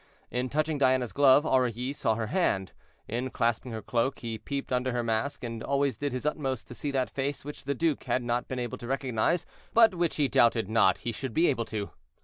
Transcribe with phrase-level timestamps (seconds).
[0.31, 2.71] In touching Diana's glove Aurilly saw her hand,
[3.07, 6.73] in clasping her cloak he peeped under her mask, and always did his utmost to
[6.73, 9.45] see that face which the duke had not been able to recognize,
[9.75, 11.91] but which he doubted not he should be able to.